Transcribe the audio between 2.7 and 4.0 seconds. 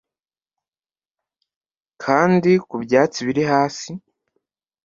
byatsi biri hasi